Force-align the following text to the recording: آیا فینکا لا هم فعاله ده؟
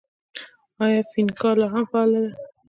آیا 0.83 1.01
فینکا 1.11 1.49
لا 1.59 1.67
هم 1.73 1.83
فعاله 1.91 2.19
ده؟ 2.25 2.31